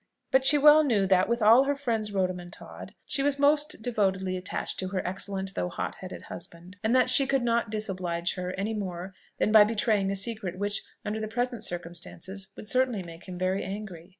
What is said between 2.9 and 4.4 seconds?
she was most devotedly